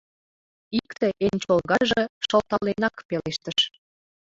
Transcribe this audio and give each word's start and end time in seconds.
Икте, 0.79 1.07
эн 1.25 1.35
чолгаже, 1.43 2.03
шылталенак 2.25 2.95
пелештыш: 3.07 3.59